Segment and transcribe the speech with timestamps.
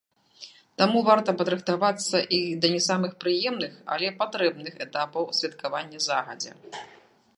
[0.81, 6.53] Таму варта падрыхтавацца і да не самых прыемных, але патрэбных этапаў святкавання загадзя.